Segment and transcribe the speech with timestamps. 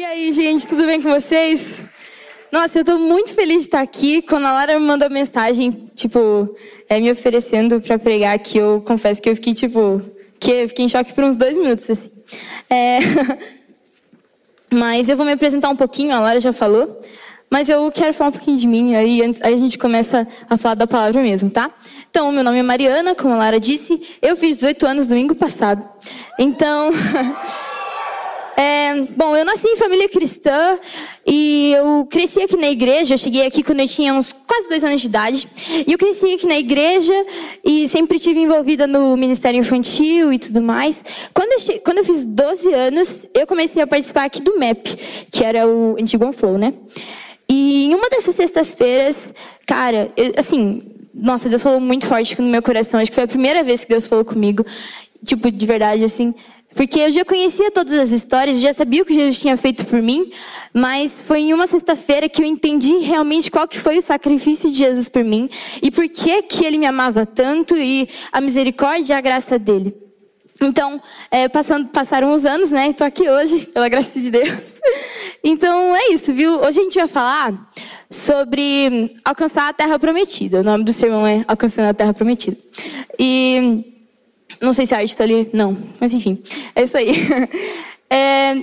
[0.00, 1.84] E aí, gente, tudo bem com vocês?
[2.50, 4.22] Nossa, eu tô muito feliz de estar aqui.
[4.22, 6.56] Quando a Lara me mandou mensagem, tipo,
[6.88, 10.00] é, me oferecendo para pregar aqui, eu confesso que eu fiquei, tipo,
[10.40, 12.10] que eu fiquei em choque por uns dois minutos, assim.
[12.70, 13.00] É...
[14.72, 17.02] Mas eu vou me apresentar um pouquinho, a Lara já falou.
[17.50, 20.86] Mas eu quero falar um pouquinho de mim, aí a gente começa a falar da
[20.86, 21.70] palavra mesmo, tá?
[22.08, 24.00] Então, meu nome é Mariana, como a Lara disse.
[24.22, 25.86] Eu fiz 18 anos domingo passado.
[26.38, 26.90] Então.
[28.60, 30.78] É, bom, eu nasci em família cristã
[31.26, 33.14] e eu cresci aqui na igreja.
[33.14, 35.48] Eu cheguei aqui quando eu tinha uns quase dois anos de idade.
[35.86, 37.14] E eu cresci aqui na igreja
[37.64, 41.02] e sempre tive envolvida no ministério infantil e tudo mais.
[41.32, 44.94] Quando eu, quando eu fiz 12 anos, eu comecei a participar aqui do MEP,
[45.32, 46.74] que era o antigo Flow, né?
[47.48, 49.16] E em uma dessas sextas-feiras,
[49.66, 50.82] cara, eu, assim,
[51.14, 53.00] nossa, Deus falou muito forte no meu coração.
[53.00, 54.66] Acho que foi a primeira vez que Deus falou comigo,
[55.24, 56.34] tipo, de verdade, assim.
[56.74, 60.00] Porque eu já conhecia todas as histórias, já sabia o que Jesus tinha feito por
[60.00, 60.30] mim,
[60.72, 64.78] mas foi em uma sexta-feira que eu entendi realmente qual que foi o sacrifício de
[64.78, 65.50] Jesus por mim
[65.82, 69.94] e por que que ele me amava tanto e a misericórdia e a graça dele.
[70.62, 72.88] Então, é, passando, passaram os anos, né?
[72.88, 74.74] Estou aqui hoje, pela graça de Deus.
[75.42, 76.60] Então, é isso, viu?
[76.60, 77.70] Hoje a gente vai falar
[78.10, 80.60] sobre alcançar a terra prometida.
[80.60, 82.56] O nome do sermão é Alcançando a Terra Prometida.
[83.18, 83.99] E
[84.60, 85.48] não sei se a arte está ali.
[85.52, 85.76] Não.
[86.00, 86.42] Mas enfim.
[86.74, 87.12] É isso aí.
[88.12, 88.56] É,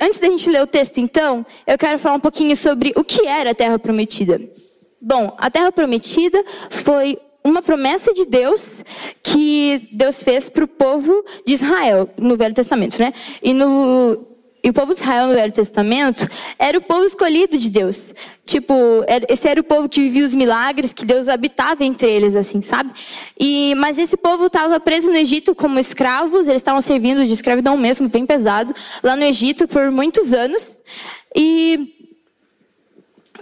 [0.00, 3.26] antes da gente ler o texto, então, eu quero falar um pouquinho sobre o que
[3.26, 4.40] era a Terra Prometida.
[5.00, 8.84] Bom, a Terra Prometida foi uma promessa de Deus
[9.20, 13.12] que Deus fez para o povo de Israel no Velho Testamento, né?
[13.42, 14.31] E no
[14.64, 18.14] e o povo de Israel no Velho Testamento era o povo escolhido de Deus.
[18.46, 18.74] Tipo,
[19.28, 22.92] esse era o povo que vivia os milagres, que Deus habitava entre eles, assim, sabe?
[23.38, 27.76] E, mas esse povo estava preso no Egito como escravos, eles estavam servindo de escravidão
[27.76, 30.80] mesmo, bem pesado, lá no Egito por muitos anos.
[31.34, 31.92] E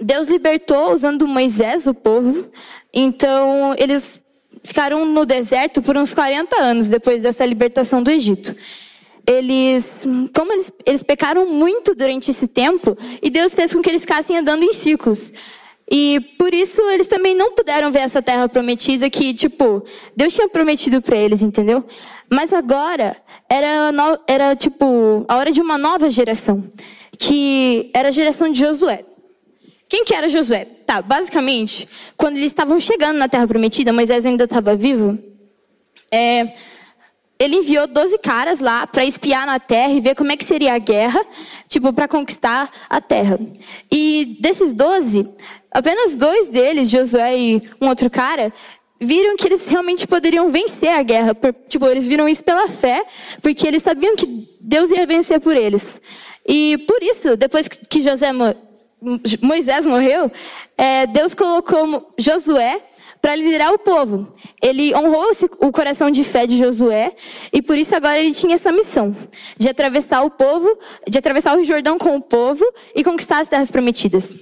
[0.00, 2.46] Deus libertou usando Moisés, o povo.
[2.94, 4.18] Então, eles
[4.64, 8.54] ficaram no deserto por uns 40 anos depois dessa libertação do Egito
[9.26, 10.04] eles,
[10.34, 14.36] como eles, eles pecaram muito durante esse tempo, e Deus fez com que eles ficassem
[14.36, 15.32] andando em ciclos.
[15.90, 20.48] E por isso eles também não puderam ver essa terra prometida que, tipo, Deus tinha
[20.48, 21.84] prometido para eles, entendeu?
[22.30, 23.16] Mas agora
[23.48, 23.92] era,
[24.28, 26.62] era, tipo, a hora de uma nova geração,
[27.18, 29.04] que era a geração de Josué.
[29.88, 30.64] Quem que era Josué?
[30.86, 35.18] Tá, basicamente, quando eles estavam chegando na terra prometida, Moisés ainda estava vivo.
[36.12, 36.54] É,
[37.40, 40.74] ele enviou 12 caras lá para espiar na terra e ver como é que seria
[40.74, 41.24] a guerra,
[41.66, 43.40] tipo, para conquistar a terra.
[43.90, 45.26] E desses 12,
[45.70, 48.52] apenas dois deles, Josué e um outro cara,
[49.00, 51.34] viram que eles realmente poderiam vencer a guerra.
[51.34, 53.02] Por, tipo, eles viram isso pela fé,
[53.40, 55.82] porque eles sabiam que Deus ia vencer por eles.
[56.46, 58.32] E por isso, depois que José,
[59.40, 60.30] Moisés morreu,
[60.76, 62.82] é, Deus colocou Josué
[63.20, 64.32] para liderar o povo.
[64.62, 67.14] Ele honrou o coração de fé de Josué
[67.52, 69.14] e por isso agora ele tinha essa missão
[69.58, 72.64] de atravessar o povo, de atravessar o Rio Jordão com o povo
[72.94, 74.34] e conquistar as terras prometidas.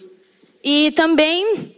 [0.62, 1.74] E também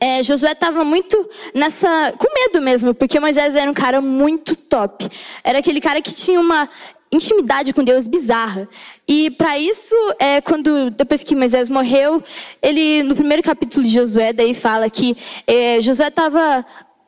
[0.00, 5.08] é, Josué estava muito nessa com medo mesmo, porque Moisés era um cara muito top.
[5.42, 6.68] Era aquele cara que tinha uma
[7.12, 8.68] intimidade com Deus bizarra.
[9.06, 12.22] E para isso, é, quando depois que Moisés morreu,
[12.60, 15.16] ele no primeiro capítulo de Josué daí fala que
[15.46, 16.64] é, Josué estava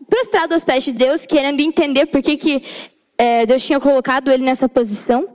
[0.09, 2.63] prostrado aos pés de Deus, querendo entender por que, que
[3.17, 5.29] é, Deus tinha colocado ele nessa posição.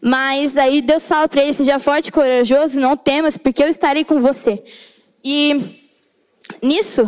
[0.00, 4.20] Mas aí Deus fala para ele: seja forte corajoso, não temas, porque eu estarei com
[4.20, 4.62] você.
[5.24, 5.87] E
[6.62, 7.02] nisso,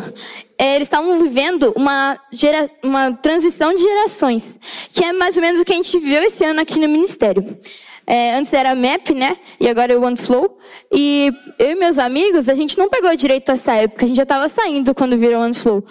[0.58, 4.58] é, eles estavam vivendo uma, gera, uma transição de gerações,
[4.92, 7.58] que é mais ou menos o que a gente viveu esse ano aqui no ministério.
[8.06, 9.36] É, antes era MAP, né?
[9.60, 10.58] E agora é o OneFlow.
[10.92, 14.24] E eu e meus amigos, a gente não pegou direito essa época, a gente já
[14.24, 15.84] estava saindo quando virou OneFlow.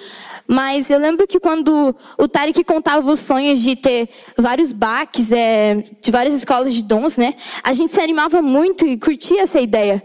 [0.45, 5.83] Mas eu lembro que quando o Tarek contava os sonhos de ter vários baques, é,
[6.01, 7.35] de várias escolas de dons, né?
[7.63, 10.03] A gente se animava muito e curtia essa ideia.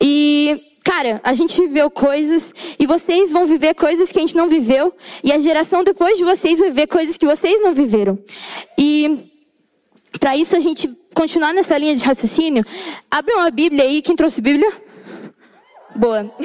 [0.00, 4.48] E, cara, a gente viveu coisas e vocês vão viver coisas que a gente não
[4.48, 4.94] viveu.
[5.22, 8.18] E a geração depois de vocês vai viver coisas que vocês não viveram.
[8.78, 9.30] E
[10.18, 12.64] para isso a gente continuar nessa linha de raciocínio,
[13.10, 14.02] abre uma Bíblia aí.
[14.02, 14.70] Quem trouxe Bíblia?
[15.94, 16.30] Boa.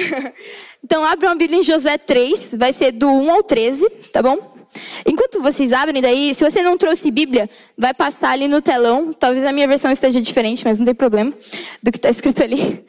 [0.84, 4.57] Então, abre uma Bíblia em Josué 3, vai ser do 1 ao 13, tá bom?
[5.06, 9.12] Enquanto vocês abrem daí, se você não trouxe Bíblia, vai passar ali no telão.
[9.12, 11.32] Talvez a minha versão esteja diferente, mas não tem problema
[11.82, 12.84] do que está escrito ali.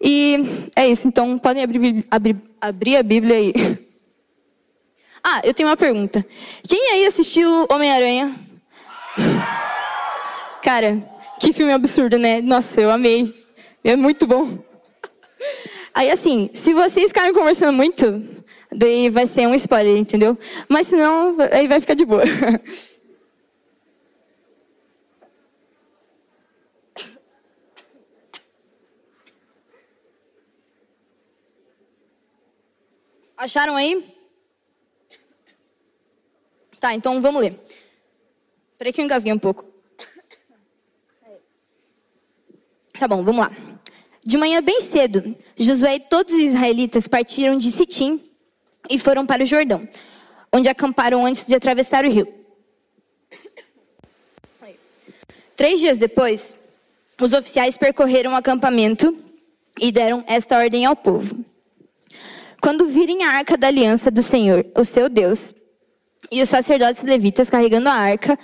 [0.00, 3.52] E é isso, então podem abrir, abrir, abrir a Bíblia aí.
[5.26, 6.24] Ah, eu tenho uma pergunta.
[6.68, 8.34] Quem aí assistiu Homem-Aranha?
[10.62, 11.02] Cara,
[11.40, 12.42] que filme absurdo, né?
[12.42, 13.34] Nossa, eu amei.
[13.82, 14.58] É muito bom.
[15.94, 18.22] Aí assim, se vocês ficarem conversando muito,
[18.74, 20.36] daí vai ser um spoiler, entendeu?
[20.68, 22.22] Mas se não, aí vai ficar de boa.
[33.36, 34.14] Acharam aí?
[36.80, 37.58] Tá, então vamos ler.
[38.78, 39.64] Peraí que eu engasguei um pouco.
[42.98, 43.50] Tá bom, vamos lá.
[44.24, 48.33] De manhã bem cedo, Josué e todos os israelitas partiram de Sitim
[48.90, 49.88] e foram para o Jordão,
[50.52, 52.32] onde acamparam antes de atravessar o rio.
[55.56, 56.54] Três dias depois,
[57.20, 59.16] os oficiais percorreram o acampamento
[59.80, 61.44] e deram esta ordem ao povo.
[62.60, 65.54] Quando virem a arca da aliança do Senhor, o seu Deus,
[66.30, 68.38] e os sacerdotes levitas carregando a arca,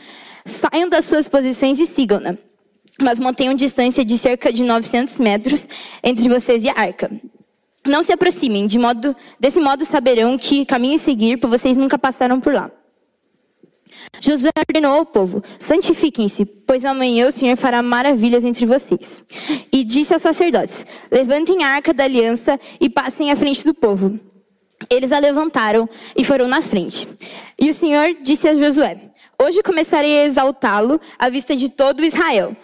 [0.45, 2.37] saiam das suas posições e sigam-na.
[3.01, 5.67] Mas mantenham distância de cerca de 900 metros
[6.03, 7.11] entre vocês e a arca.
[7.87, 12.39] Não se aproximem, de modo, desse modo saberão que caminho seguir, pois vocês nunca passaram
[12.39, 12.71] por lá.
[14.21, 19.23] Josué ordenou ao povo: santifiquem-se, pois amanhã o Senhor fará maravilhas entre vocês.
[19.73, 24.19] E disse aos sacerdotes: levantem a arca da aliança e passem à frente do povo.
[24.89, 27.07] Eles a levantaram e foram na frente.
[27.59, 29.11] E o Senhor disse a Josué:
[29.43, 32.57] Hoje começarei a exaltá-lo à vista de todo Israel,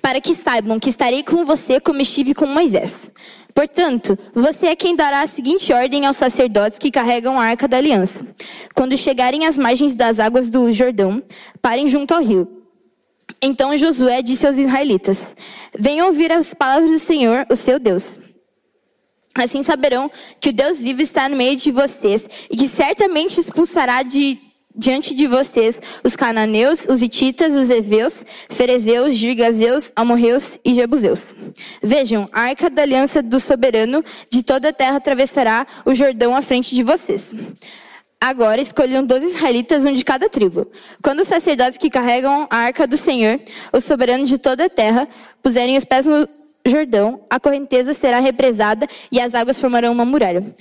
[0.00, 3.10] para que saibam que estarei com você como estive com Moisés.
[3.54, 7.76] Portanto, você é quem dará a seguinte ordem aos sacerdotes que carregam a arca da
[7.76, 8.26] aliança.
[8.74, 11.22] Quando chegarem às margens das águas do Jordão,
[11.62, 12.64] parem junto ao rio.
[13.40, 15.36] Então Josué disse aos israelitas:
[15.78, 18.18] Venham ouvir as palavras do Senhor, o seu Deus.
[19.36, 20.10] Assim saberão
[20.40, 24.38] que o Deus vivo está no meio de vocês e que certamente expulsará de
[24.74, 31.34] diante de vocês os cananeus, os hititas, os heveus, ferezeus, girgazeus, amorreus e jebuseus.
[31.82, 36.42] Vejam, a arca da aliança do soberano de toda a terra atravessará o Jordão à
[36.42, 37.32] frente de vocês.
[38.20, 40.66] Agora escolham doze israelitas, um de cada tribo.
[41.02, 43.38] Quando os sacerdotes que carregam a arca do Senhor,
[43.72, 45.06] o soberano de toda a terra,
[45.42, 46.26] puserem os pés no
[46.66, 50.54] Jordão, a correnteza será represada e as águas formarão uma muralha.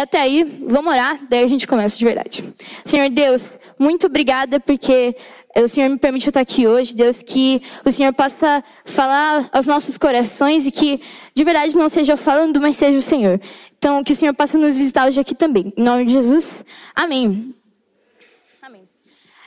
[0.00, 2.44] Até aí, vamos orar, daí a gente começa de verdade.
[2.84, 5.14] Senhor Deus, muito obrigada porque
[5.56, 9.98] o Senhor me permitiu estar aqui hoje, Deus, que o Senhor possa falar aos nossos
[9.98, 11.00] corações e que
[11.34, 13.40] de verdade não seja falando, mas seja o Senhor.
[13.76, 15.72] Então, que o Senhor possa nos visitar hoje aqui também.
[15.76, 16.64] Em nome de Jesus,
[16.94, 17.54] amém.
[18.62, 18.88] Amém.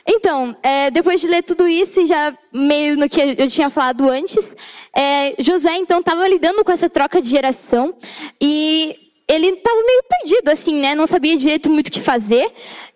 [0.06, 4.08] Então, é, depois de ler tudo isso e já meio no que eu tinha falado
[4.08, 4.54] antes,
[4.94, 7.94] é, Josué então estava lidando com essa troca de geração
[8.40, 10.94] e ele estava meio perdido, assim, né?
[10.94, 12.50] Não sabia direito muito o que fazer.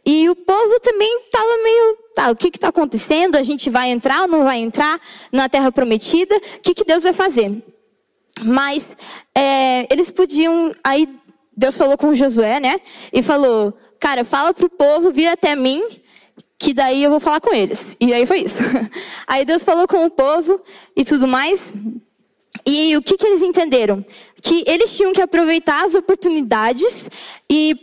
[0.04, 3.36] E o povo também estava meio, tá, o que está acontecendo?
[3.36, 6.36] A gente vai entrar ou não vai entrar na Terra Prometida?
[6.36, 7.62] O que, que Deus vai fazer?
[8.42, 8.96] Mas
[9.34, 11.08] é, eles podiam, aí
[11.56, 12.80] Deus falou com Josué, né?
[13.12, 15.82] E falou, cara, fala pro povo vir até mim,
[16.58, 17.96] que daí eu vou falar com eles.
[18.00, 18.56] E aí foi isso.
[19.26, 20.60] Aí Deus falou com o povo
[20.96, 21.72] e tudo mais.
[22.70, 24.04] E o que, que eles entenderam?
[24.42, 27.08] Que eles tinham que aproveitar as oportunidades
[27.48, 27.74] e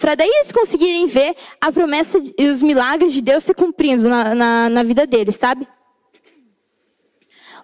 [0.00, 4.36] para daí eles conseguirem ver a promessa e os milagres de Deus se cumprindo na,
[4.36, 5.66] na, na vida deles, sabe?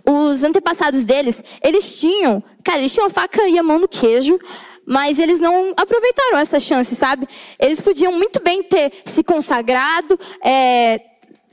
[0.04, 4.36] Os antepassados deles, eles tinham, cara, eles tinham a faca e a mão no queijo,
[4.84, 7.28] mas eles não aproveitaram essa chance, sabe?
[7.56, 10.98] Eles podiam muito bem ter se consagrado, é,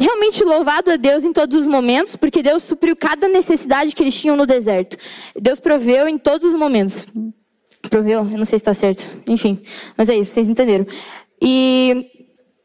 [0.01, 4.15] realmente louvado a Deus em todos os momentos, porque Deus supriu cada necessidade que eles
[4.15, 4.97] tinham no deserto.
[5.39, 7.05] Deus proveu em todos os momentos.
[7.89, 8.19] Proveu?
[8.19, 9.05] Eu não sei se está certo.
[9.27, 9.61] Enfim,
[9.95, 10.85] mas é isso, vocês entenderam.
[11.41, 12.05] E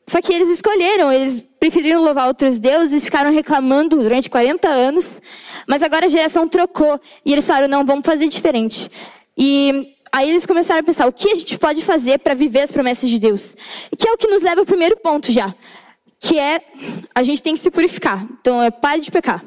[0.09, 5.21] só que eles escolheram, eles preferiram louvar outros deuses, ficaram reclamando durante 40 anos,
[5.69, 8.91] mas agora a geração trocou e eles falaram: não, vamos fazer diferente.
[9.37, 12.73] E aí eles começaram a pensar: o que a gente pode fazer para viver as
[12.73, 13.57] promessas de Deus?
[13.99, 15.55] Que é o que nos leva ao primeiro ponto já
[16.27, 16.61] que é
[17.15, 18.27] a gente tem que se purificar.
[18.41, 19.45] Então, é pare de pecar.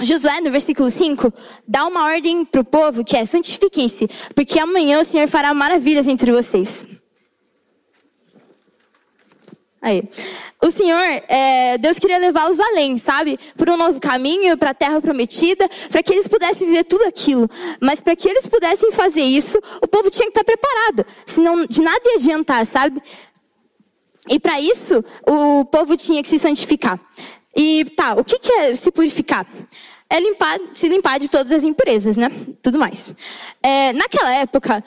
[0.00, 1.32] Josué, no versículo 5,
[1.66, 6.08] dá uma ordem para o povo que é: santifiquem-se, porque amanhã o Senhor fará maravilhas
[6.08, 6.84] entre vocês.
[9.80, 10.02] Aí.
[10.64, 13.36] O Senhor, é, Deus queria levá-los além, sabe?
[13.56, 17.50] Por um novo caminho, para a terra prometida, para que eles pudessem viver tudo aquilo.
[17.80, 21.04] Mas para que eles pudessem fazer isso, o povo tinha que estar preparado.
[21.26, 23.02] Senão, de nada ia adiantar, sabe?
[24.28, 26.98] E para isso, o povo tinha que se santificar.
[27.56, 29.46] E tá, o que, que é se purificar?
[30.08, 32.30] É limpar, se limpar de todas as impurezas, né?
[32.62, 33.08] Tudo mais.
[33.62, 34.84] É, naquela época,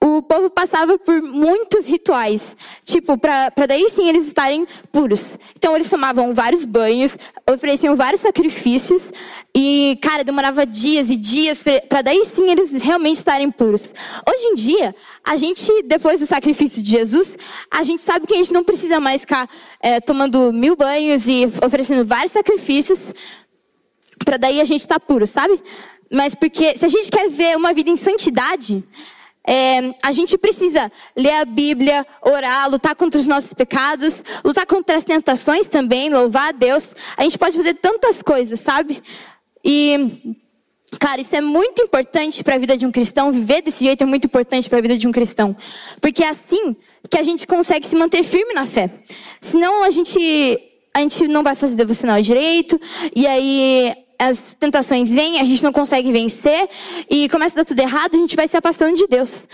[0.00, 5.22] o povo passava por muitos rituais, tipo, para daí sim eles estarem puros.
[5.56, 7.16] Então eles tomavam vários banhos,
[7.48, 9.02] ofereciam vários sacrifícios
[9.54, 13.82] e, cara, demorava dias e dias para daí sim eles realmente estarem puros.
[14.28, 17.36] Hoje em dia, a gente, depois do sacrifício de Jesus,
[17.70, 19.48] a gente sabe que a gente não precisa mais ficar
[19.80, 23.14] é, tomando mil banhos e oferecendo vários sacrifícios
[24.24, 25.60] para daí a gente estar tá puro, sabe?
[26.12, 28.84] Mas porque se a gente quer ver uma vida em santidade,
[29.46, 34.96] é, a gente precisa ler a Bíblia, orar, lutar contra os nossos pecados, lutar contra
[34.96, 36.88] as tentações também, louvar a Deus.
[37.16, 39.00] A gente pode fazer tantas coisas, sabe?
[39.64, 40.36] E,
[40.98, 43.30] cara, isso é muito importante para a vida de um cristão.
[43.30, 45.56] Viver desse jeito é muito importante para a vida de um cristão.
[46.00, 46.74] Porque é assim
[47.08, 48.90] que a gente consegue se manter firme na fé.
[49.40, 50.18] Senão a gente,
[50.92, 52.80] a gente não vai fazer devocional direito,
[53.14, 56.68] e aí as tentações vêm, a gente não consegue vencer
[57.10, 59.46] e começa a dar tudo errado, a gente vai se afastando de Deus.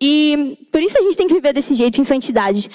[0.00, 2.70] E por isso a gente tem que viver desse jeito, em santidade.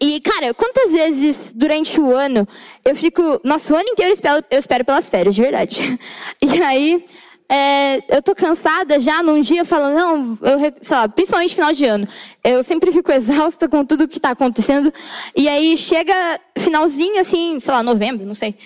[0.00, 2.46] E, cara, quantas vezes durante o ano
[2.84, 3.40] eu fico.
[3.44, 5.98] Nosso ano inteiro eu espero, eu espero pelas férias, de verdade.
[6.42, 7.04] E aí
[7.48, 11.84] é, eu tô cansada já num dia falando, não, eu, sei lá, principalmente final de
[11.84, 12.08] ano,
[12.42, 14.92] eu sempre fico exausta com tudo que está acontecendo.
[15.34, 18.56] E aí chega finalzinho, assim, sei lá, novembro, não sei.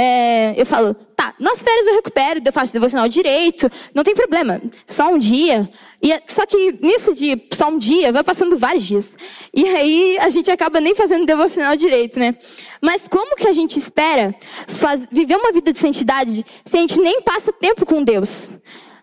[0.00, 4.62] É, eu falo, tá, nas férias eu recupero, eu faço devocional direito, não tem problema,
[4.86, 5.68] só um dia.
[6.00, 9.16] E, é, só que nisso de só um dia, vai passando vários dias.
[9.52, 12.36] E aí a gente acaba nem fazendo devocional direito, né?
[12.80, 14.32] Mas como que a gente espera
[14.68, 18.48] faz, viver uma vida de santidade se a gente nem passa tempo com Deus?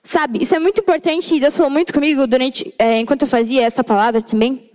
[0.02, 3.64] Sabe, isso é muito importante e Deus falou muito comigo durante, é, enquanto eu fazia
[3.64, 4.72] essa palavra também.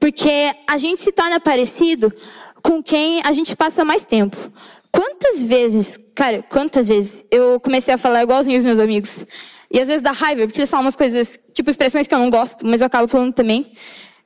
[0.00, 2.12] Porque a gente se torna parecido
[2.66, 4.36] com quem a gente passa mais tempo.
[4.90, 9.24] Quantas vezes, cara, quantas vezes eu comecei a falar igualzinho os meus amigos?
[9.70, 12.30] E às vezes dá raiva, porque eles falam umas coisas, tipo expressões que eu não
[12.30, 13.70] gosto, mas eu acabo falando também.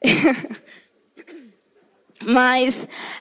[2.22, 2.76] Mas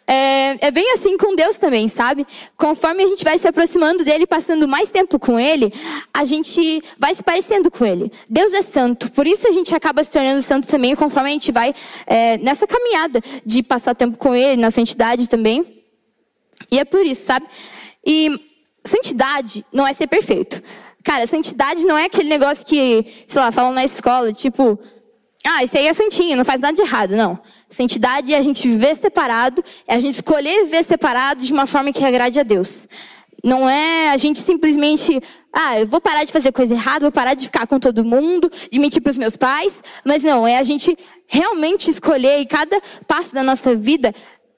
[0.05, 2.27] é, é, bem assim com Deus também, sabe?
[2.57, 5.73] Conforme a gente vai se aproximando dele, passando mais tempo com ele,
[6.13, 8.11] a gente vai se parecendo com ele.
[8.29, 11.51] Deus é santo, por isso a gente acaba se tornando santo também, conforme a gente
[11.51, 11.73] vai
[12.05, 15.78] é, nessa caminhada de passar tempo com ele, na santidade também.
[16.71, 17.45] E é por isso, sabe?
[18.05, 18.39] E
[18.85, 20.61] santidade não é ser perfeito.
[21.03, 24.79] Cara, santidade não é aquele negócio que, sei lá, falam na escola, tipo,
[25.45, 27.15] ah, esse aí é santinho, não faz nada de errado.
[27.15, 27.39] Não.
[27.69, 31.93] Santidade é a gente viver separado, é a gente escolher viver separado de uma forma
[31.93, 32.87] que agrade a Deus.
[33.43, 35.21] Não é a gente simplesmente,
[35.53, 38.51] ah, eu vou parar de fazer coisa errada, vou parar de ficar com todo mundo,
[38.69, 39.73] de mentir para os meus pais.
[40.03, 44.13] Mas não, é a gente realmente escolher em cada passo da nossa vida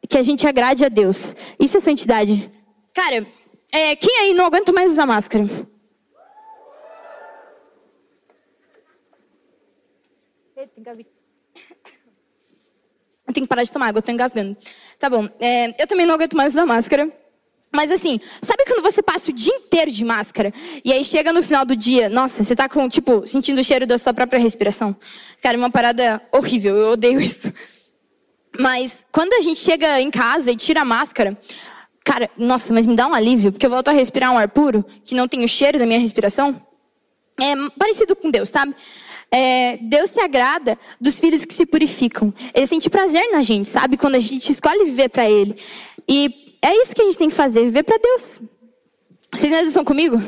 [0.08, 1.36] que a gente agrade a Deus.
[1.60, 2.50] Isso é santidade.
[2.94, 3.26] Cara,
[3.72, 5.46] é, quem aí não aguenta mais usar máscara?
[13.28, 14.58] Eu tenho que parar de tomar água, eu tô engasgando.
[15.00, 15.28] Tá bom.
[15.40, 17.12] É, eu também não aguento mais usar máscara.
[17.74, 20.54] Mas assim, sabe quando você passa o dia inteiro de máscara
[20.84, 23.88] e aí chega no final do dia, nossa, você tá com, tipo, sentindo o cheiro
[23.88, 24.94] da sua própria respiração?
[25.42, 27.52] Cara, é uma parada horrível, eu odeio isso.
[28.60, 31.38] Mas quando a gente chega em casa e tira a máscara,
[32.04, 34.86] cara, nossa, mas me dá um alívio, porque eu volto a respirar um ar puro,
[35.04, 36.60] que não tem o cheiro da minha respiração.
[37.40, 38.76] É parecido com Deus, sabe?
[39.32, 42.34] é, Deus se agrada dos filhos que se purificam.
[42.54, 43.96] Ele sente prazer na gente, sabe?
[43.96, 45.56] Quando a gente escolhe viver para Ele.
[46.08, 48.42] E é isso que a gente tem que fazer, viver para Deus.
[49.32, 50.22] Vocês ainda estão comigo?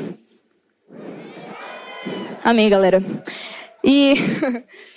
[2.42, 3.04] Amém, galera.
[3.84, 4.14] E.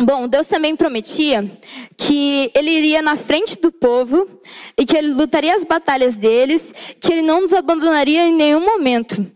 [0.00, 1.50] Bom, Deus também prometia
[1.96, 4.28] que Ele iria na frente do povo
[4.76, 9.26] e que Ele lutaria as batalhas deles, que Ele não nos abandonaria em nenhum momento.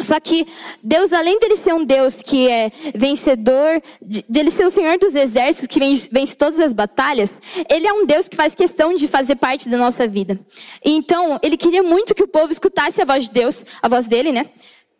[0.00, 0.46] Só que
[0.82, 3.82] Deus, além dele ser um Deus que é vencedor,
[4.28, 5.78] dele ser o Senhor dos exércitos que
[6.10, 7.32] vence todas as batalhas,
[7.70, 10.40] ele é um Deus que faz questão de fazer parte da nossa vida.
[10.84, 14.32] Então, ele queria muito que o povo escutasse a voz de Deus, a voz dele,
[14.32, 14.46] né?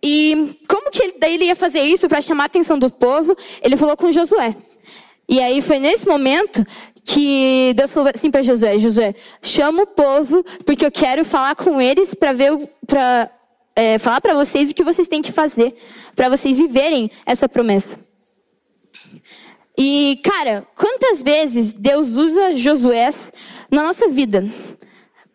[0.03, 3.37] E como que ele, daí ele ia fazer isso para chamar a atenção do povo?
[3.63, 4.55] Ele falou com Josué.
[5.29, 6.65] E aí foi nesse momento
[7.05, 11.81] que Deus falou assim para Josué: Josué, chama o povo porque eu quero falar com
[11.81, 12.53] eles para ver
[12.87, 13.31] para
[13.77, 15.75] é, falar para vocês o que vocês têm que fazer
[16.15, 17.99] para vocês viverem essa promessa.
[19.77, 23.11] E, cara, quantas vezes Deus usa Josué
[23.71, 24.49] na nossa vida?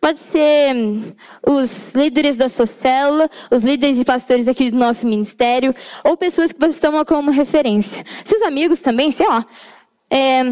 [0.00, 1.12] Pode ser hum,
[1.46, 6.52] os líderes da sua célula, os líderes e pastores aqui do nosso ministério, ou pessoas
[6.52, 8.02] que você toma como referência.
[8.24, 9.46] Seus amigos também, sei lá.
[10.10, 10.42] É,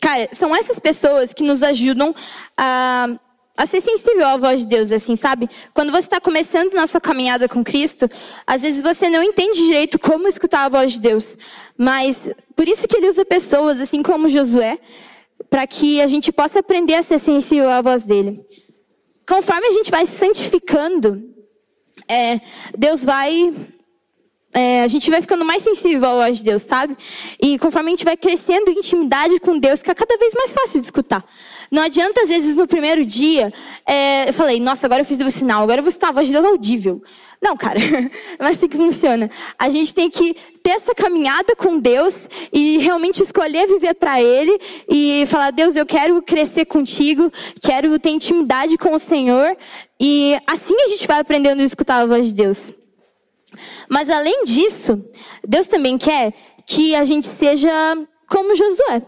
[0.00, 2.14] cara, são essas pessoas que nos ajudam
[2.56, 3.08] a
[3.56, 5.48] a ser sensível à voz de Deus, assim, sabe?
[5.72, 8.08] Quando você está começando na sua caminhada com Cristo,
[8.46, 11.36] às vezes você não entende direito como escutar a voz de Deus.
[11.76, 12.18] Mas
[12.54, 14.78] por isso que ele usa pessoas, assim como Josué,
[15.48, 18.44] para que a gente possa aprender a ser sensível à voz dele.
[19.26, 21.22] Conforme a gente vai se santificando,
[22.08, 22.40] é,
[22.76, 23.54] Deus vai
[24.56, 26.96] é, a gente vai ficando mais sensível à voz de Deus, sabe?
[27.38, 30.80] E conforme a gente vai crescendo em intimidade com Deus, fica cada vez mais fácil
[30.80, 31.22] de escutar.
[31.70, 33.52] Não adianta, às vezes, no primeiro dia,
[33.86, 36.26] é, eu falei, nossa, agora eu fiz o sinal, agora eu vou escutar a voz
[36.26, 37.02] de Deus audível.
[37.42, 37.78] Não, cara,
[38.40, 39.30] não é assim que funciona.
[39.58, 42.16] A gente tem que ter essa caminhada com Deus
[42.50, 44.58] e realmente escolher viver para Ele
[44.88, 49.54] e falar: Deus, eu quero crescer contigo, quero ter intimidade com o Senhor.
[50.00, 52.72] E assim a gente vai aprendendo a escutar a voz de Deus.
[53.88, 55.02] Mas além disso,
[55.46, 56.32] Deus também quer
[56.66, 57.70] que a gente seja
[58.28, 59.02] como Josué.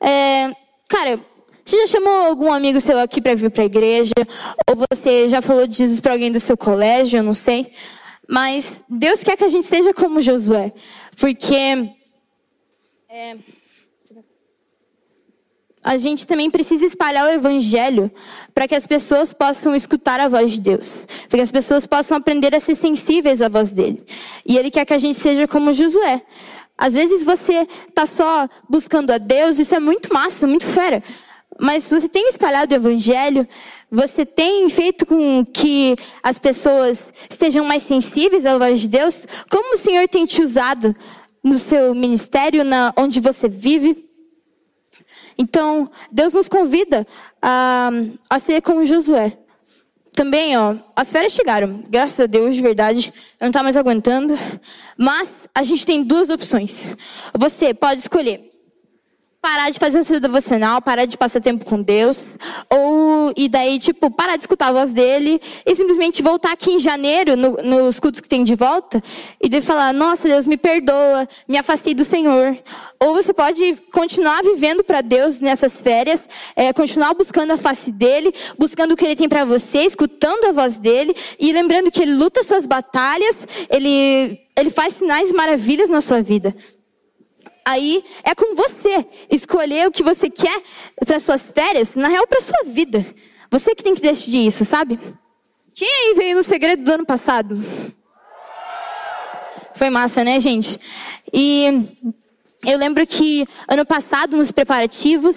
[0.00, 0.52] É,
[0.88, 1.20] cara,
[1.64, 4.14] você já chamou algum amigo seu aqui para vir para a igreja?
[4.68, 7.18] Ou você já falou de Jesus para alguém do seu colégio?
[7.18, 7.72] Eu não sei.
[8.28, 10.72] Mas Deus quer que a gente seja como Josué.
[11.18, 11.90] Porque.
[13.08, 13.36] É,
[15.86, 18.10] a gente também precisa espalhar o evangelho
[18.52, 22.16] para que as pessoas possam escutar a voz de Deus, para que as pessoas possam
[22.16, 24.02] aprender a ser sensíveis à voz dele.
[24.44, 26.22] E ele quer que a gente seja como Josué.
[26.76, 31.04] Às vezes você está só buscando a Deus, isso é muito massa, muito fera.
[31.60, 33.46] Mas você tem espalhado o evangelho,
[33.88, 39.24] você tem feito com que as pessoas estejam mais sensíveis à voz de Deus?
[39.48, 40.96] Como o Senhor tem te usado
[41.44, 44.05] no seu ministério, na onde você vive?
[45.38, 47.06] Então, Deus nos convida
[47.40, 47.90] a,
[48.28, 49.36] a ser como Josué.
[50.12, 54.34] Também, ó, as férias chegaram, graças a Deus, de verdade, eu não estava mais aguentando.
[54.96, 56.88] Mas a gente tem duas opções.
[57.38, 58.55] Você pode escolher
[59.40, 62.36] parar de fazer o seu devocional, parar de passar tempo com Deus,
[62.68, 66.78] ou e daí tipo parar de escutar a voz dele e simplesmente voltar aqui em
[66.78, 69.02] janeiro no, nos cultos que tem de volta
[69.40, 72.58] e de falar, nossa Deus me perdoa, me afastei do Senhor.
[72.98, 76.22] Ou você pode continuar vivendo para Deus nessas férias,
[76.54, 80.52] é, continuar buscando a face dele, buscando o que ele tem para você, escutando a
[80.52, 83.36] voz dele e lembrando que ele luta suas batalhas,
[83.70, 86.56] ele ele faz sinais e maravilhas na sua vida.
[87.66, 90.62] Aí é com você escolher o que você quer
[91.04, 93.04] para suas férias, na real para sua vida.
[93.50, 95.00] Você que tem que decidir isso, sabe?
[95.74, 97.60] Quem aí veio no segredo do ano passado?
[99.74, 100.78] Foi massa, né, gente?
[101.32, 101.90] E
[102.64, 105.36] eu lembro que ano passado, nos preparativos,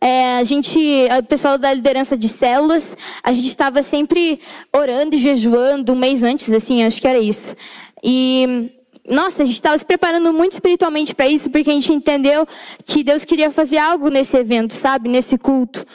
[0.00, 0.78] é, a gente,
[1.18, 4.40] o pessoal da liderança de células, a gente estava sempre
[4.72, 7.56] orando e jejuando um mês antes, assim, acho que era isso.
[8.00, 8.70] E
[9.08, 12.46] nossa, a gente estava se preparando muito espiritualmente para isso, porque a gente entendeu
[12.84, 15.08] que Deus queria fazer algo nesse evento, sabe?
[15.08, 15.86] Nesse culto.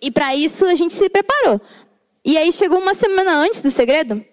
[0.00, 1.60] E para isso a gente se preparou.
[2.24, 4.24] E aí chegou uma semana antes do segredo.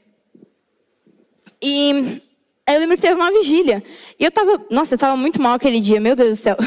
[1.61, 2.21] E
[2.67, 3.83] eu lembro que teve uma vigília.
[4.19, 6.57] E eu tava, nossa, eu tava muito mal aquele dia, meu Deus do céu.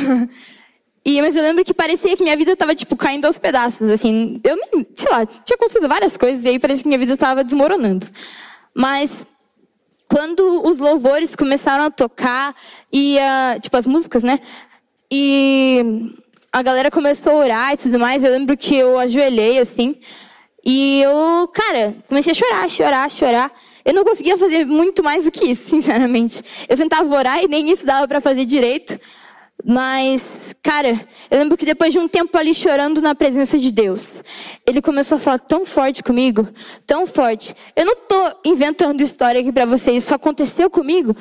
[1.05, 4.39] E, mas eu lembro que parecia que minha vida tava, tipo, caindo aos pedaços, assim.
[4.45, 7.43] Eu nem, sei lá, tinha acontecido várias coisas e aí parecia que minha vida tava
[7.43, 8.07] desmoronando.
[8.75, 9.11] Mas
[10.09, 12.55] quando os louvores começaram a tocar
[12.93, 14.41] e uh, tipo as músicas, né?
[15.11, 16.13] E
[16.51, 18.25] a galera começou a orar e tudo mais.
[18.25, 19.97] Eu lembro que eu ajoelhei assim
[20.65, 23.53] e eu, cara, comecei a chorar, chorar, chorar.
[23.85, 26.43] Eu não conseguia fazer muito mais do que isso, sinceramente.
[26.69, 28.99] Eu tentava orar e nem isso dava para fazer direito.
[29.65, 34.23] Mas, cara, eu lembro que depois de um tempo ali chorando na presença de Deus,
[34.65, 36.49] ele começou a falar tão forte comigo,
[36.87, 37.55] tão forte.
[37.75, 41.15] Eu não tô inventando história aqui para vocês, isso aconteceu comigo.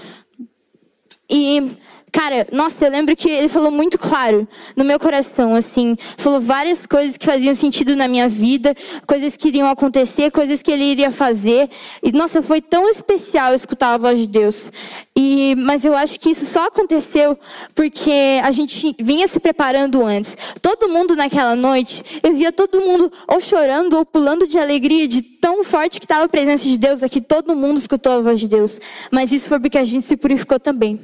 [1.29, 1.77] E
[2.11, 6.85] Cara, nossa, eu lembro que ele falou muito claro no meu coração, assim, falou várias
[6.85, 8.73] coisas que faziam sentido na minha vida,
[9.05, 11.69] coisas que iriam acontecer, coisas que ele iria fazer.
[12.01, 14.71] E nossa, foi tão especial escutar a voz de Deus.
[15.15, 17.37] E mas eu acho que isso só aconteceu
[17.75, 20.37] porque a gente vinha se preparando antes.
[20.61, 25.21] Todo mundo naquela noite, eu via todo mundo ou chorando ou pulando de alegria de
[25.21, 28.47] tão forte que estava a presença de Deus aqui, todo mundo escutou a voz de
[28.47, 28.79] Deus.
[29.11, 30.99] Mas isso foi porque a gente se purificou também.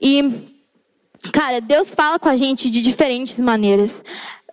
[0.00, 0.48] E,
[1.32, 4.02] cara, Deus fala com a gente de diferentes maneiras.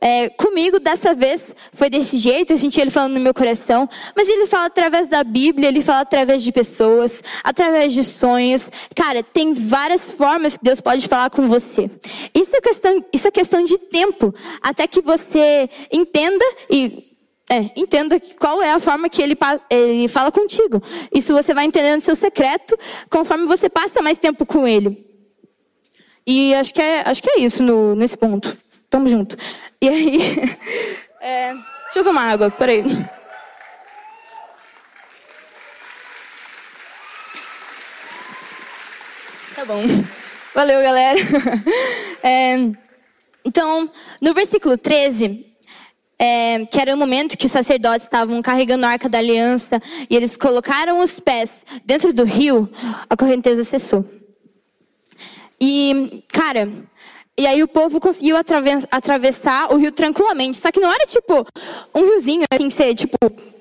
[0.05, 4.27] É, comigo, dessa vez, foi desse jeito, eu senti ele falando no meu coração, mas
[4.27, 8.65] ele fala através da Bíblia, ele fala através de pessoas, através de sonhos.
[8.93, 11.89] Cara, tem várias formas que Deus pode falar com você.
[12.35, 17.13] Isso é questão, isso é questão de tempo, até que você entenda e
[17.49, 19.37] é, entenda qual é a forma que ele,
[19.69, 20.83] ele fala contigo.
[21.15, 22.77] Isso você vai entendendo seu secreto
[23.09, 25.12] conforme você passa mais tempo com ele.
[26.25, 28.57] E acho que é, acho que é isso no, nesse ponto.
[28.89, 29.37] Tamo junto.
[29.81, 30.57] E aí.
[31.25, 32.83] É, Deixa eu tomar água, peraí.
[39.55, 39.81] Tá bom.
[40.53, 41.19] Valeu, galera.
[42.25, 42.55] É,
[43.43, 45.45] então, no versículo 13,
[46.17, 50.15] é, que era o momento que os sacerdotes estavam carregando a arca da aliança e
[50.15, 52.69] eles colocaram os pés dentro do rio,
[53.09, 54.05] a correnteza cessou.
[55.65, 56.67] E, cara,
[57.37, 58.35] e aí o povo conseguiu
[58.91, 60.57] atravessar o rio tranquilamente.
[60.57, 61.47] Só que não era tipo
[61.95, 63.17] um riozinho assim que você, tipo,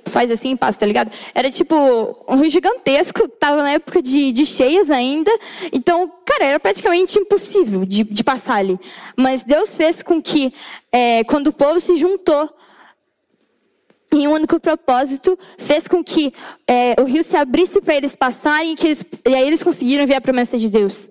[0.07, 1.13] faz assim e passa, tá ligado?
[1.33, 1.77] Era tipo
[2.29, 5.31] um rio gigantesco, tava na época de, de cheias ainda.
[5.73, 8.81] Então, cara, era praticamente impossível de, de passar ali.
[9.17, 10.53] Mas Deus fez com que,
[10.91, 12.51] é, quando o povo se juntou
[14.13, 16.35] em um único propósito, fez com que
[16.67, 20.05] é, o rio se abrisse para eles passarem e, que eles, e aí eles conseguiram
[20.05, 21.09] ver a promessa de Deus.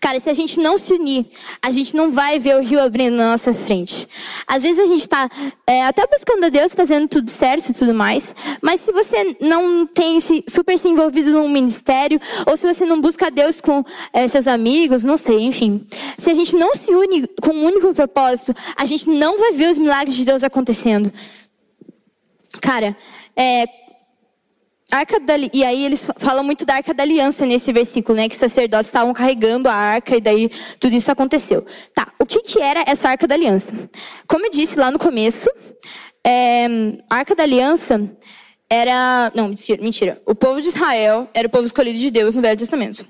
[0.00, 1.26] Cara, se a gente não se unir,
[1.62, 4.06] a gente não vai ver o rio abrindo na nossa frente.
[4.46, 5.30] Às vezes a gente está
[5.66, 9.86] é, até buscando a Deus, fazendo tudo certo e tudo mais, mas se você não
[9.86, 13.84] tem se, super se envolvido num ministério, ou se você não busca a Deus com
[14.12, 15.86] é, seus amigos, não sei, enfim.
[16.18, 19.70] Se a gente não se une com um único propósito, a gente não vai ver
[19.70, 21.12] os milagres de Deus acontecendo.
[22.60, 22.96] Cara,
[23.36, 23.64] é,
[24.94, 28.28] Arca da, e aí eles falam muito da arca da aliança nesse versículo, né?
[28.28, 31.66] Que os sacerdotes estavam carregando a arca e daí tudo isso aconteceu.
[31.92, 33.72] Tá, o que, que era essa arca da aliança?
[34.28, 35.50] Como eu disse lá no começo,
[36.24, 36.66] é,
[37.10, 38.08] a arca da aliança
[38.70, 39.32] era.
[39.34, 40.20] Não, mentira.
[40.26, 43.04] O povo de Israel era o povo escolhido de Deus no Velho Testamento.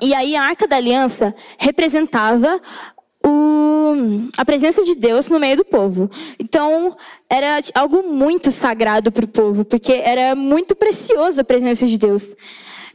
[0.00, 2.60] E aí a arca da aliança representava
[3.24, 6.10] o, a presença de Deus no meio do povo.
[6.38, 6.96] Então,
[7.28, 12.34] era algo muito sagrado para o povo, porque era muito precioso a presença de Deus.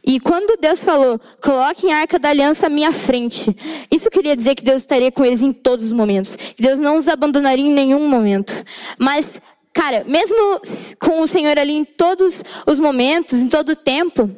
[0.08, 3.54] E quando Deus falou, coloquem a arca da aliança à minha frente,
[3.92, 6.36] isso queria dizer que Deus estaria com eles em todos os momentos.
[6.36, 8.54] Que Deus não os abandonaria em nenhum momento.
[8.98, 9.28] Mas,
[9.74, 10.62] cara, mesmo
[10.98, 14.34] com o Senhor ali em todos os momentos, em todo o tempo,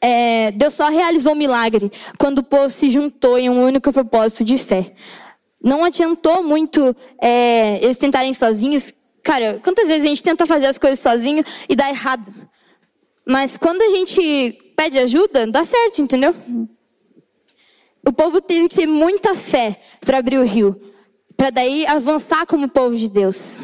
[0.00, 4.44] é, Deus só realizou o milagre quando o povo se juntou em um único propósito
[4.44, 4.92] de fé.
[5.62, 8.92] Não adiantou muito é, eles tentarem sozinhos.
[9.22, 12.32] Cara, quantas vezes a gente tenta fazer as coisas sozinho e dá errado?
[13.26, 16.34] Mas quando a gente pede ajuda, dá certo, entendeu?
[18.06, 20.80] O povo teve que ter muita fé para abrir o rio,
[21.36, 23.56] para daí avançar como povo de Deus.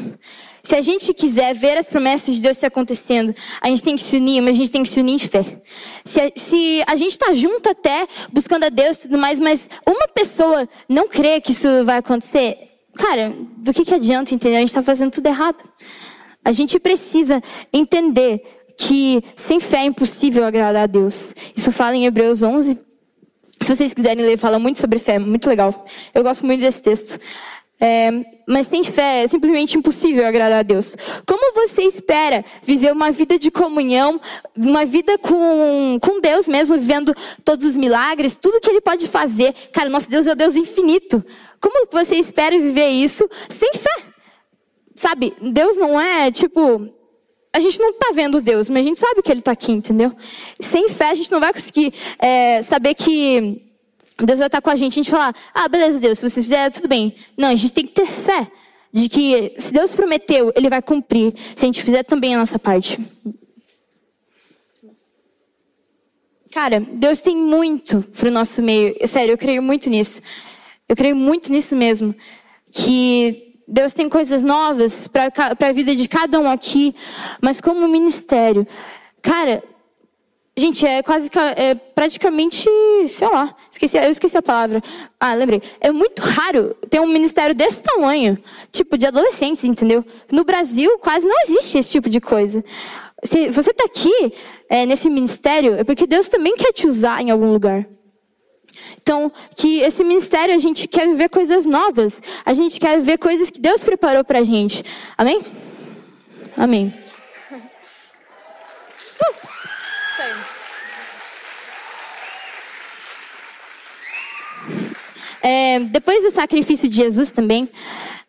[0.64, 4.02] Se a gente quiser ver as promessas de Deus se acontecendo, a gente tem que
[4.02, 5.60] se unir, mas a gente tem que se unir em fé.
[6.04, 9.68] Se a, se a gente está junto até, buscando a Deus e tudo mais, mas
[9.86, 12.56] uma pessoa não crê que isso vai acontecer,
[12.96, 14.56] cara, do que, que adianta, entendeu?
[14.56, 15.62] A gente está fazendo tudo errado.
[16.42, 18.42] A gente precisa entender
[18.78, 21.34] que sem fé é impossível agradar a Deus.
[21.54, 22.78] Isso fala em Hebreus 11.
[23.60, 25.86] Se vocês quiserem ler, fala muito sobre fé, muito legal.
[26.14, 27.18] Eu gosto muito desse texto.
[27.80, 28.10] É,
[28.46, 30.94] mas sem fé é simplesmente impossível agradar a Deus.
[31.26, 34.20] Como você espera viver uma vida de comunhão,
[34.56, 39.52] uma vida com, com Deus mesmo, vivendo todos os milagres, tudo que Ele pode fazer?
[39.72, 41.22] Cara, nosso Deus é o Deus infinito.
[41.60, 44.02] Como você espera viver isso sem fé?
[44.94, 46.88] Sabe, Deus não é tipo.
[47.52, 50.12] A gente não está vendo Deus, mas a gente sabe que Ele está aqui, entendeu?
[50.58, 53.73] Sem fé a gente não vai conseguir é, saber que
[54.18, 56.70] Deus vai estar com a gente, a gente falar, ah, beleza, Deus, se você fizer,
[56.70, 57.14] tudo bem.
[57.36, 58.46] Não, a gente tem que ter fé
[58.92, 62.58] de que se Deus prometeu, Ele vai cumprir, se a gente fizer também a nossa
[62.58, 62.98] parte.
[66.52, 68.94] Cara, Deus tem muito para o nosso meio.
[69.08, 70.22] Sério, eu creio muito nisso.
[70.88, 72.14] Eu creio muito nisso mesmo.
[72.70, 75.32] Que Deus tem coisas novas para
[75.68, 76.94] a vida de cada um aqui,
[77.42, 78.64] mas como ministério.
[79.20, 79.64] Cara,
[80.56, 82.68] Gente, é quase é praticamente,
[83.08, 84.80] sei lá, esqueci, eu esqueci a palavra.
[85.18, 85.60] Ah, lembrei.
[85.80, 88.38] É muito raro ter um ministério desse tamanho,
[88.70, 90.04] tipo de adolescentes, entendeu?
[90.30, 92.64] No Brasil quase não existe esse tipo de coisa.
[93.24, 94.32] Se você está aqui
[94.68, 97.84] é, nesse ministério, é porque Deus também quer te usar em algum lugar.
[99.02, 103.50] Então, que esse ministério a gente quer viver coisas novas, a gente quer viver coisas
[103.50, 104.84] que Deus preparou para a gente.
[105.18, 105.42] Amém?
[106.56, 106.94] Amém.
[115.46, 117.68] É, depois do sacrifício de Jesus também,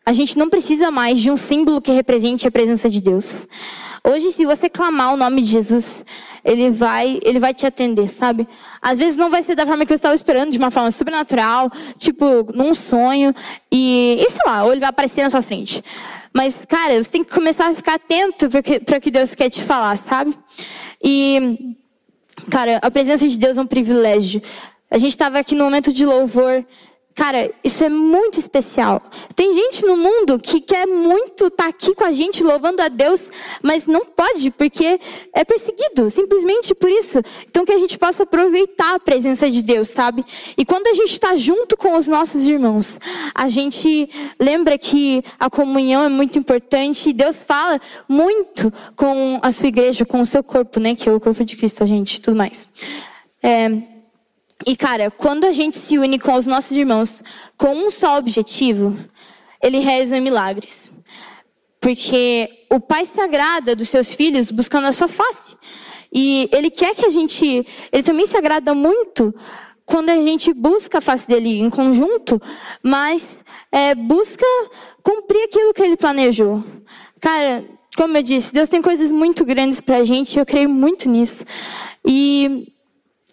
[0.06, 3.47] a gente não precisa mais de um símbolo que represente a presença de Deus.
[4.04, 6.04] Hoje, se você clamar o nome de Jesus,
[6.43, 8.45] ele vai, ele vai te atender, sabe?
[8.82, 11.71] Às vezes não vai ser da forma que você estava esperando, de uma forma sobrenatural,
[11.97, 13.34] tipo, num sonho,
[13.71, 15.82] e, e sei lá, ou ele vai aparecer na sua frente.
[16.34, 19.63] Mas, cara, você tem que começar a ficar atento para o que Deus quer te
[19.63, 20.38] falar, sabe?
[21.01, 21.75] E,
[22.51, 24.41] cara, a presença de Deus é um privilégio.
[24.91, 26.65] A gente estava aqui no momento de louvor
[27.15, 29.01] Cara, isso é muito especial.
[29.34, 32.89] Tem gente no mundo que quer muito estar tá aqui com a gente louvando a
[32.89, 33.32] Deus,
[33.63, 34.99] mas não pode porque
[35.32, 37.21] é perseguido, simplesmente por isso.
[37.49, 40.25] Então que a gente possa aproveitar a presença de Deus, sabe?
[40.58, 42.99] E quando a gente está junto com os nossos irmãos,
[43.34, 49.51] a gente lembra que a comunhão é muito importante e Deus fala muito com a
[49.54, 50.93] sua igreja, com o seu corpo, né?
[50.93, 52.67] Que é o corpo de Cristo, a gente, tudo mais.
[53.41, 53.94] É,
[54.63, 57.24] e cara, quando a gente se une com os nossos irmãos
[57.58, 58.98] com um só objetivo,
[59.62, 60.91] ele realiza milagres.
[61.80, 65.56] Porque o Pai se agrada dos seus filhos buscando a sua face.
[66.12, 69.36] E ele quer que a gente, ele também se agrada muito
[69.86, 72.41] quando a gente busca a face dele em conjunto,
[72.82, 74.46] mas é, busca
[75.04, 76.63] cumprir aquilo que ele planejou.
[77.20, 77.63] Cara,
[77.96, 81.46] como eu disse, Deus tem coisas muito grandes para a gente, eu creio muito nisso.
[82.06, 82.74] E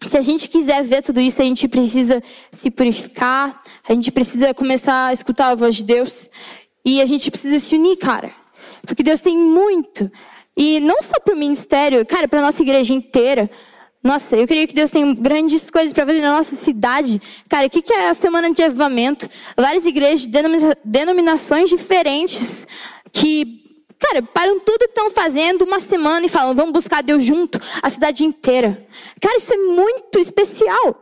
[0.07, 4.53] se a gente quiser ver tudo isso, a gente precisa se purificar, a gente precisa
[4.55, 6.29] começar a escutar a voz de Deus
[6.85, 8.33] e a gente precisa se unir, cara.
[8.87, 10.11] Porque Deus tem muito.
[10.57, 13.49] E não só para o ministério, cara, para a nossa igreja inteira.
[14.03, 17.23] Nossa, eu creio que Deus tem grandes coisas para fazer na nossa cidade.
[17.49, 19.29] Cara, o que é a semana de avivamento?
[19.57, 20.41] Várias igrejas de
[20.85, 22.67] denominações diferentes
[23.13, 23.62] que
[24.03, 27.89] Cara, param tudo que estão fazendo uma semana e falam, vamos buscar Deus junto, a
[27.89, 28.85] cidade inteira.
[29.21, 31.01] Cara, isso é muito especial.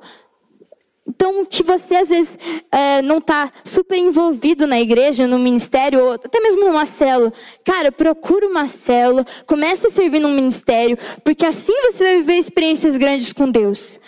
[1.08, 2.38] Então, que você às vezes
[2.70, 7.32] é, não está super envolvido na igreja, no ministério, ou até mesmo numa célula.
[7.64, 12.98] Cara, procura uma célula, comece a servir num ministério, porque assim você vai viver experiências
[12.98, 13.98] grandes com Deus.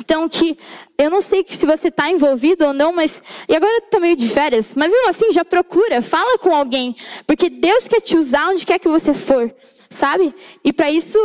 [0.00, 0.58] Então, que
[0.96, 3.22] eu não sei se você está envolvido ou não, mas.
[3.46, 6.96] E agora está meio de férias, mas mesmo assim, já procura, fala com alguém.
[7.26, 9.54] Porque Deus quer te usar onde quer que você for,
[9.90, 10.34] sabe?
[10.64, 11.18] E para isso,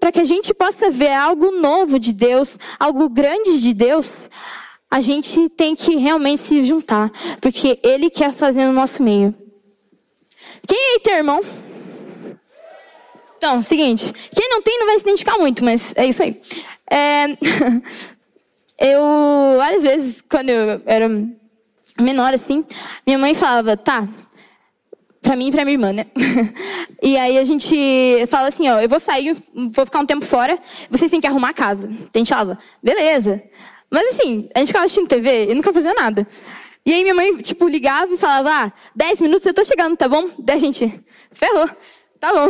[0.00, 4.10] para que a gente possa ver algo novo de Deus, algo grande de Deus,
[4.90, 7.10] a gente tem que realmente se juntar.
[7.40, 9.32] Porque Ele quer fazer no nosso meio.
[10.66, 11.40] Quem aí tem irmão?
[13.36, 14.12] Então, seguinte.
[14.34, 16.40] Quem não tem não vai se identificar muito, mas é isso aí.
[16.90, 17.26] É...
[18.78, 19.02] eu,
[19.56, 21.08] várias vezes, quando eu era
[22.00, 22.64] menor, assim,
[23.06, 24.06] minha mãe falava, tá,
[25.22, 26.06] pra mim e pra minha irmã, né?
[27.02, 27.76] e aí a gente
[28.28, 30.58] fala assim, ó, eu vou sair, vou ficar um tempo fora,
[30.90, 31.90] vocês têm que arrumar a casa.
[32.14, 33.42] A gente falava, beleza.
[33.90, 36.26] Mas assim, a gente ficava assistindo TV e nunca fazia nada.
[36.84, 40.08] E aí minha mãe, tipo, ligava e falava, ah, 10 minutos eu tô chegando, tá
[40.08, 40.30] bom?
[40.38, 40.92] Daí a gente,
[41.32, 41.68] ferrou,
[42.20, 42.48] tá bom.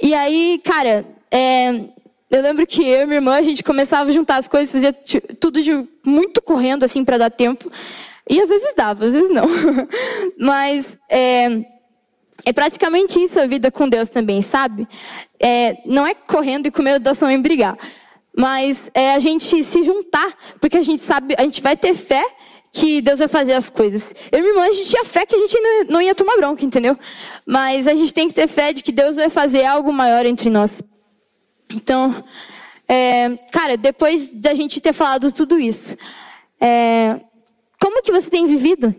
[0.00, 1.84] E aí, cara, é,
[2.30, 4.92] eu lembro que eu e minha irmã, a gente começava a juntar as coisas, fazia
[5.40, 7.70] tudo de muito correndo, assim, para dar tempo.
[8.28, 9.46] E às vezes dava, às vezes não.
[10.38, 11.64] Mas é,
[12.44, 14.86] é praticamente isso a vida com Deus também, sabe?
[15.40, 17.78] É, não é correndo e com medo da sua mãe brigar.
[18.36, 22.24] Mas é a gente se juntar, porque a gente sabe, a gente vai ter fé
[22.70, 24.14] que Deus vai fazer as coisas.
[24.30, 25.56] Eu e minha irmã, a gente tinha fé que a gente
[25.88, 26.96] não ia tomar bronca, entendeu?
[27.46, 30.50] Mas a gente tem que ter fé de que Deus vai fazer algo maior entre
[30.50, 30.72] nós.
[31.74, 32.24] Então,
[32.88, 35.96] é, cara, depois da gente ter falado tudo isso,
[36.60, 37.20] é,
[37.80, 38.94] como que você tem vivido?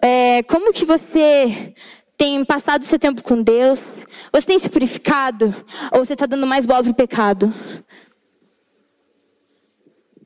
[0.00, 1.74] É, como que você
[2.16, 4.06] tem passado seu tempo com Deus?
[4.32, 5.54] Você tem se purificado?
[5.90, 7.52] Ou você está dando mais bola para o pecado?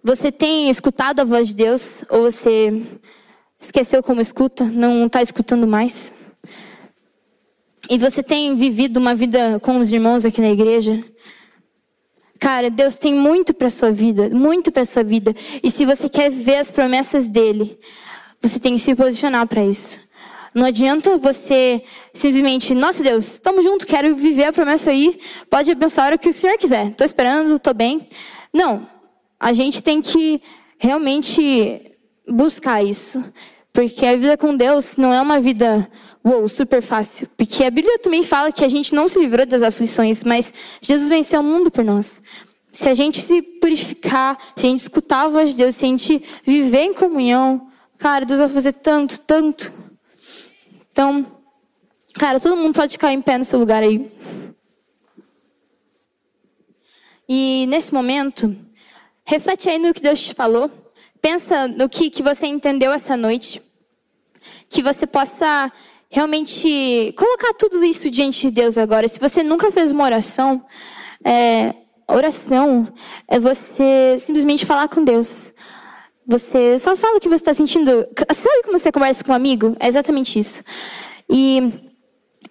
[0.02, 2.04] Você tem escutado a voz de Deus?
[2.10, 3.00] Ou você
[3.60, 4.64] esqueceu como escuta?
[4.64, 6.12] Não está escutando mais?
[7.88, 11.02] E você tem vivido uma vida com os irmãos aqui na igreja?
[12.38, 15.34] Cara, Deus tem muito para sua vida, muito para sua vida.
[15.62, 17.78] E se você quer ver as promessas dele,
[18.40, 19.98] você tem que se posicionar para isso.
[20.54, 21.82] Não adianta você
[22.14, 25.20] simplesmente, nossa Deus, estamos juntos, quero viver a promessa aí,
[25.50, 26.88] pode abençoar o que o Senhor quiser.
[26.88, 28.08] Estou esperando, estou bem.
[28.52, 28.88] Não,
[29.38, 30.42] a gente tem que
[30.78, 31.92] realmente
[32.26, 33.22] buscar isso.
[33.76, 35.86] Porque a vida com Deus não é uma vida
[36.24, 37.28] uou, super fácil.
[37.36, 41.10] Porque a Bíblia também fala que a gente não se livrou das aflições, mas Jesus
[41.10, 42.22] venceu o mundo por nós.
[42.72, 45.88] Se a gente se purificar, se a gente escutar a voz de Deus, se a
[45.88, 49.70] gente viver em comunhão, cara, Deus vai fazer tanto, tanto.
[50.90, 51.26] Então,
[52.14, 54.10] cara, todo mundo pode ficar em pé no seu lugar aí.
[57.28, 58.56] E nesse momento,
[59.22, 60.70] reflete aí no que Deus te falou.
[61.20, 63.65] Pensa no que, que você entendeu essa noite.
[64.68, 65.70] Que você possa
[66.10, 69.08] realmente colocar tudo isso diante de Deus agora.
[69.08, 70.64] Se você nunca fez uma oração,
[71.24, 71.74] é,
[72.08, 72.92] oração
[73.28, 75.52] é você simplesmente falar com Deus.
[76.26, 77.90] Você só fala o que você está sentindo.
[78.34, 79.76] Sabe como você conversa com um amigo?
[79.78, 80.62] É exatamente isso.
[81.30, 81.72] E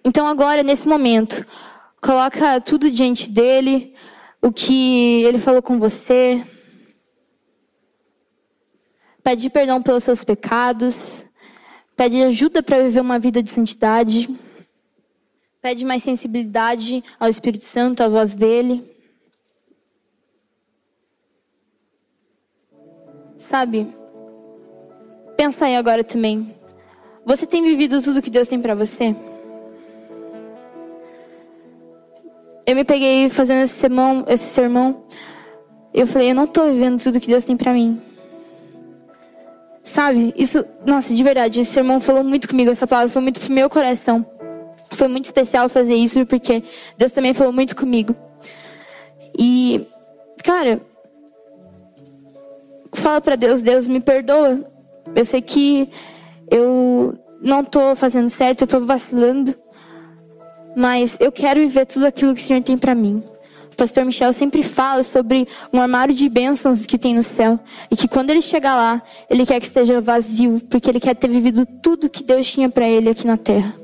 [0.04, 1.44] então agora, nesse momento,
[2.00, 3.94] coloca tudo diante dele,
[4.40, 6.42] o que ele falou com você.
[9.22, 11.25] Pede perdão pelos seus pecados.
[11.96, 14.28] Pede ajuda para viver uma vida de santidade.
[15.62, 18.84] Pede mais sensibilidade ao Espírito Santo, à voz dele.
[23.38, 23.86] Sabe?
[25.38, 26.54] Pensa aí agora também.
[27.24, 29.16] Você tem vivido tudo que Deus tem para você?
[32.66, 35.04] Eu me peguei fazendo esse sermão, esse sermão.
[35.94, 38.02] Eu falei, eu não estou vivendo tudo que Deus tem para mim.
[39.86, 40.34] Sabe?
[40.36, 43.70] Isso, nossa, de verdade, esse sermão falou muito comigo, essa palavra foi muito pro meu
[43.70, 44.26] coração.
[44.90, 46.64] Foi muito especial fazer isso porque
[46.98, 48.14] Deus também falou muito comigo.
[49.38, 49.86] E,
[50.42, 50.80] cara,
[52.94, 54.68] fala para Deus, Deus me perdoa.
[55.14, 55.88] Eu sei que
[56.50, 59.54] eu não tô fazendo certo, eu tô vacilando,
[60.76, 63.22] mas eu quero viver tudo aquilo que o Senhor tem para mim.
[63.76, 67.60] O pastor Michel sempre fala sobre um armário de bênçãos que tem no céu.
[67.90, 71.28] E que quando ele chegar lá, ele quer que esteja vazio, porque ele quer ter
[71.28, 73.74] vivido tudo que Deus tinha para ele aqui na terra.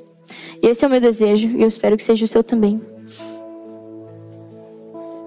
[0.63, 2.81] E esse é o meu desejo, e eu espero que seja o seu também.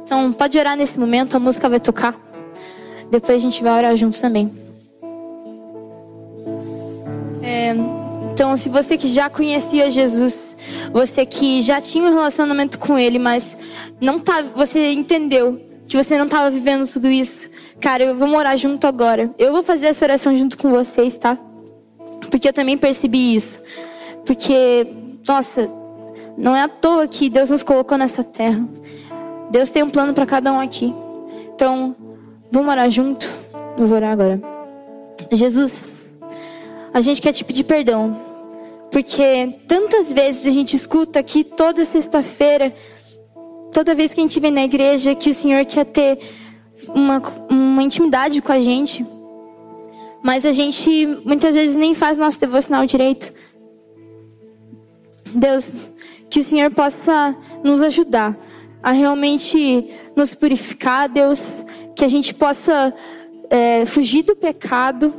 [0.01, 2.19] Então, pode orar nesse momento, a música vai tocar.
[3.11, 4.51] Depois a gente vai orar juntos também.
[7.43, 7.75] É,
[8.35, 10.57] então, se você que já conhecia Jesus,
[10.91, 13.57] você que já tinha um relacionamento com Ele, mas
[14.01, 18.57] não tá, você entendeu que você não estava vivendo tudo isso, cara, eu vou morar
[18.57, 19.33] junto agora.
[19.39, 21.37] Eu vou fazer essa oração junto com vocês, tá?
[22.29, 23.57] Porque eu também percebi isso.
[24.25, 24.85] Porque,
[25.25, 25.71] nossa,
[26.37, 28.67] não é à toa que Deus nos colocou nessa terra.
[29.49, 30.93] Deus tem um plano para cada um aqui.
[31.55, 31.95] Então,
[32.51, 33.33] vamos orar junto?
[33.77, 34.41] Eu vou orar agora.
[35.31, 35.94] Jesus,
[36.95, 38.19] a gente quer te pedir perdão.
[38.91, 42.73] Porque tantas vezes a gente escuta aqui toda sexta-feira
[43.75, 46.17] toda vez que a gente vem na igreja que o Senhor quer ter
[46.87, 49.05] uma, uma intimidade com a gente,
[50.23, 53.33] mas a gente muitas vezes nem faz nosso devocional direito.
[55.33, 55.67] Deus,
[56.29, 58.37] que o Senhor possa nos ajudar
[58.81, 61.61] a realmente nos purificar, Deus,
[61.93, 62.93] que a gente possa
[63.49, 65.13] é, fugir do pecado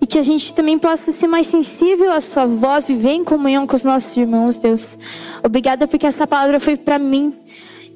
[0.00, 3.66] e que a gente também possa ser mais sensível à Sua voz, viver em comunhão
[3.66, 4.98] com os nossos irmãos, Deus.
[5.42, 7.34] Obrigada porque essa palavra foi para mim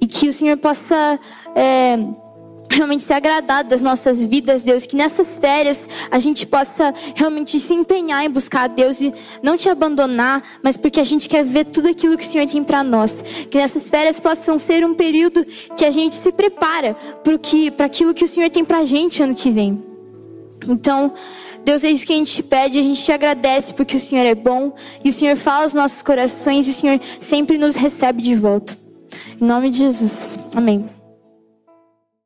[0.00, 1.18] e que o Senhor possa
[1.54, 1.98] é,
[2.70, 4.87] realmente ser agradado das nossas vidas, Deus.
[4.87, 5.78] Que nessas férias
[6.11, 10.76] a gente possa realmente se empenhar em buscar a Deus e não te abandonar, mas
[10.76, 13.22] porque a gente quer ver tudo aquilo que o Senhor tem para nós.
[13.50, 15.44] Que nessas férias possam ser um período
[15.76, 16.96] que a gente se prepara
[17.76, 19.82] para aquilo que o Senhor tem para a gente ano que vem.
[20.66, 21.12] Então,
[21.64, 24.35] Deus, é isso que a gente pede, a gente te agradece porque o Senhor é
[24.35, 28.35] bom e o Senhor fala aos nossos corações e o Senhor sempre nos recebe de
[28.35, 28.77] volta.
[29.40, 30.29] Em nome de Jesus.
[30.55, 30.97] Amém.